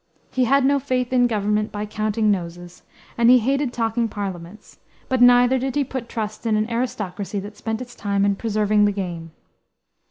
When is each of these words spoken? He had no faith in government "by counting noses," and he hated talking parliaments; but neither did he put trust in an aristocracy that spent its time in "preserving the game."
He 0.31 0.45
had 0.45 0.65
no 0.65 0.79
faith 0.79 1.13
in 1.13 1.27
government 1.27 1.71
"by 1.71 1.85
counting 1.85 2.31
noses," 2.31 2.81
and 3.19 3.29
he 3.29 3.37
hated 3.37 3.71
talking 3.71 4.07
parliaments; 4.07 4.79
but 5.07 5.21
neither 5.21 5.59
did 5.59 5.75
he 5.75 5.83
put 5.83 6.09
trust 6.09 6.47
in 6.47 6.55
an 6.55 6.67
aristocracy 6.71 7.39
that 7.41 7.55
spent 7.55 7.81
its 7.83 7.93
time 7.93 8.25
in 8.25 8.35
"preserving 8.35 8.85
the 8.85 8.91
game." 8.93 9.29